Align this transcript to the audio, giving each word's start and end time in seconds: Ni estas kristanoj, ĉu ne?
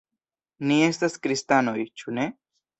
Ni 0.71 0.77
estas 0.85 1.19
kristanoj, 1.27 1.79
ĉu 2.01 2.19
ne? 2.19 2.29